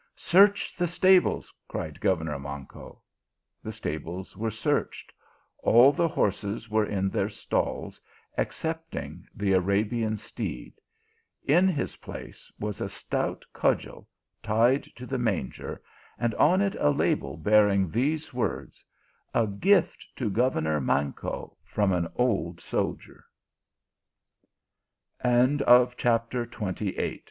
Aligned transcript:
"Search 0.15 0.75
the 0.75 0.87
stables," 0.87 1.53
cried 1.67 1.99
governor 2.01 2.39
Manco. 2.39 3.03
The 3.61 3.71
stables 3.71 4.35
were 4.35 4.49
searched; 4.49 5.13
all 5.59 5.91
the 5.91 6.07
horses 6.07 6.71
were 6.71 6.87
in 6.87 7.07
their 7.11 7.29
stalls, 7.29 8.01
excepting 8.35 9.27
the 9.35 9.53
Arabian 9.53 10.17
steed. 10.17 10.73
In 11.45 11.67
his 11.67 11.97
place 11.97 12.51
was 12.59 12.81
a 12.81 12.89
stout 12.89 13.45
cudgel 13.53 14.07
tied 14.41 14.81
to 14.95 15.05
the 15.05 15.19
manger, 15.19 15.83
and 16.17 16.33
on 16.33 16.61
it 16.63 16.75
a 16.79 16.89
label 16.89 17.37
bearing 17.37 17.91
these 17.91 18.33
words, 18.33 18.83
"A 19.35 19.45
gift 19.45 20.03
to 20.15 20.31
governor 20.31 20.81
Manco, 20.81 21.55
from 21.67 21.93
an 21.93 22.07
old 22.15 22.59
so 22.59 22.97